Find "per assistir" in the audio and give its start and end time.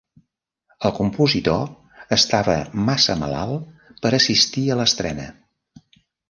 4.07-4.65